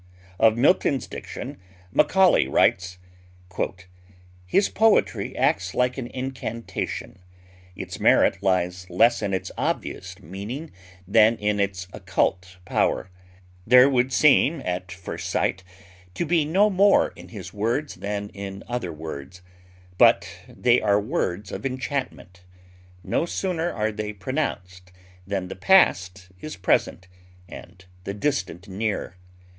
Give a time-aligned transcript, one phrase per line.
[0.39, 1.59] Of Milton's diction
[1.91, 2.97] Macaulay writes:
[4.47, 7.19] "His poetry acts like an incantation.
[7.75, 10.71] Its merit lies less in its obvious meaning
[11.07, 13.11] than in its occult power.
[13.67, 15.63] There would seem, at first sight,
[16.15, 19.43] to be no more in his words than in other words.
[19.99, 22.41] But they are words of enchantment.
[23.03, 24.91] No sooner are they pronounced,
[25.27, 27.07] than the past is present
[27.47, 29.15] and the distant near.